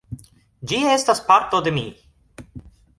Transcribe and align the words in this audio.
Ĝi 0.71 0.79
estas 0.95 1.23
parto 1.29 1.63
de 1.69 1.77
mi. 1.79 1.87